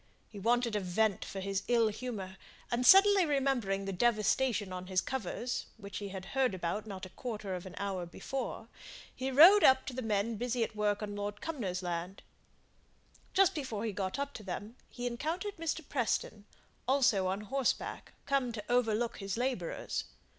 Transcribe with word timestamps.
He 0.27 0.39
wanted 0.39 0.75
a 0.75 0.79
vent 0.79 1.23
for 1.23 1.39
his 1.41 1.61
ill 1.67 1.89
humour; 1.89 2.35
and 2.71 2.83
suddenly 2.87 3.23
remembering 3.23 3.85
the 3.85 3.93
devastations 3.93 4.71
on 4.71 4.87
his 4.87 4.99
covers, 4.99 5.67
which 5.77 5.99
he 5.99 6.09
had 6.09 6.25
heard 6.33 6.55
about 6.55 6.87
not 6.87 7.05
a 7.05 7.09
quarter 7.09 7.53
of 7.53 7.67
an 7.67 7.75
hour 7.77 8.07
before, 8.07 8.67
he 9.15 9.29
rode 9.29 9.59
towards 9.61 9.93
the 9.93 10.01
men 10.01 10.37
busy 10.37 10.63
at 10.63 10.75
work 10.75 11.03
on 11.03 11.15
Lord 11.15 11.39
Cumnor's 11.39 11.83
land. 11.83 12.23
Just 13.35 13.53
before 13.53 13.85
he 13.85 13.91
got 13.91 14.17
up 14.17 14.33
to 14.33 14.41
them 14.43 14.75
he 14.89 15.05
encountered 15.05 15.57
Mr. 15.57 15.87
Preston, 15.87 16.45
also 16.87 17.27
on 17.27 17.41
horseback, 17.41 18.13
come 18.25 18.51
to 18.53 18.63
overlook 18.71 19.17
his 19.17 19.37
labourers. 19.37 20.05